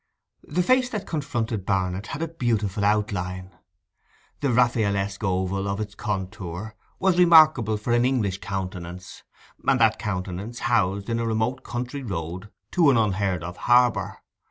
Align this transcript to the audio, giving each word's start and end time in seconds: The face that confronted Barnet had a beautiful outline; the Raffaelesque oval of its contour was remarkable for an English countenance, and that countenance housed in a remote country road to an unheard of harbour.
The 0.47 0.63
face 0.63 0.89
that 0.89 1.05
confronted 1.05 1.63
Barnet 1.63 2.07
had 2.07 2.23
a 2.23 2.27
beautiful 2.27 2.83
outline; 2.83 3.55
the 4.39 4.47
Raffaelesque 4.47 5.23
oval 5.23 5.67
of 5.67 5.79
its 5.79 5.93
contour 5.93 6.73
was 6.97 7.19
remarkable 7.19 7.77
for 7.77 7.93
an 7.93 8.03
English 8.03 8.39
countenance, 8.39 9.21
and 9.63 9.79
that 9.79 9.99
countenance 9.99 10.61
housed 10.61 11.07
in 11.07 11.19
a 11.19 11.27
remote 11.27 11.63
country 11.63 12.01
road 12.01 12.49
to 12.71 12.89
an 12.89 12.97
unheard 12.97 13.43
of 13.43 13.57
harbour. 13.57 14.23